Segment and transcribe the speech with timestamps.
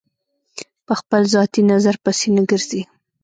[0.85, 2.81] په خپل ذاتي نظر پسې نه ګرځي.